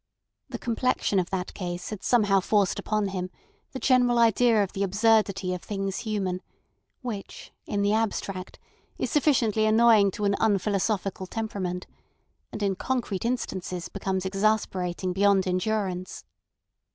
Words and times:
The 0.49 0.57
complexion 0.57 1.19
of 1.19 1.29
that 1.29 1.53
case 1.53 1.91
had 1.91 2.01
somehow 2.01 2.39
forced 2.39 2.79
upon 2.79 3.09
him 3.09 3.29
the 3.71 3.77
general 3.77 4.17
idea 4.17 4.63
of 4.63 4.73
the 4.73 4.81
absurdity 4.81 5.53
of 5.53 5.61
things 5.61 5.97
human, 5.99 6.41
which 7.03 7.51
in 7.67 7.83
the 7.83 7.93
abstract 7.93 8.57
is 8.97 9.11
sufficiently 9.11 9.67
annoying 9.67 10.09
to 10.09 10.25
an 10.25 10.33
unphilosophical 10.39 11.27
temperament, 11.27 11.85
and 12.51 12.63
in 12.63 12.75
concrete 12.77 13.25
instances 13.25 13.89
becomes 13.89 14.25
exasperating 14.25 15.13
beyond 15.13 15.45
endurance. 15.45 16.23